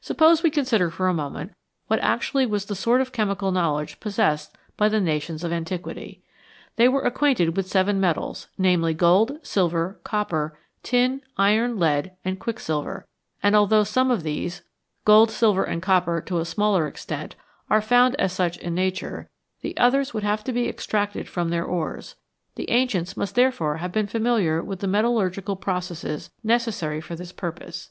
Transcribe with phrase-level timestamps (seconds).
[0.00, 1.52] Suppose we consider for a moment
[1.86, 6.24] what actually was the sort of chemical knowledge possessed by the nations of antiquity.
[6.74, 12.58] They were acquainted with seven metals, namely, gold, silver, copper, tin, iron, lead, and quick
[12.58, 13.06] silver,
[13.44, 14.62] and although some of these
[15.04, 17.36] gold, silver, and copper to a smaller extent
[17.70, 19.30] are found as such in nature,
[19.60, 22.16] the others would have to be extracted from their ores;
[22.56, 27.90] the ancients must therefore have been familiar with the metallurgical processes necessary for this purpose.